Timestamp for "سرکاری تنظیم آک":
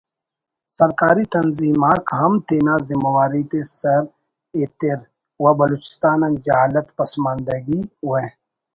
0.77-2.05